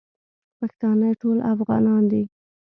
پښتانه 0.59 1.07
ټول 1.21 1.37
افغانان 1.53 2.03
دی. 2.11 2.23